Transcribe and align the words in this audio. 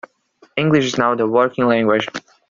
English 0.57 0.83
is 0.85 0.97
now 0.97 1.13
the 1.13 1.27
working 1.27 1.67
language. 1.67 2.07